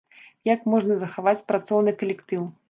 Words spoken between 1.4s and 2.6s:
працоўны калектыў?